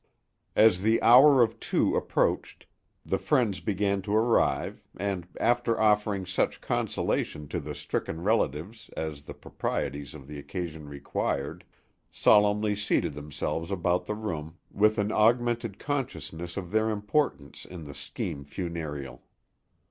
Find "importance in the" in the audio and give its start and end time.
16.89-17.93